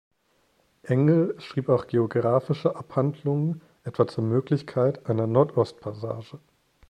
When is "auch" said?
1.69-1.85